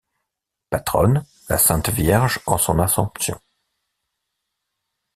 [0.71, 3.39] Patronne, la sainte Vierge en son Assomption.